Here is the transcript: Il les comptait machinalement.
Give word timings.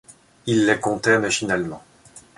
Il 0.47 0.65
les 0.65 0.79
comptait 0.79 1.19
machinalement. 1.19 1.83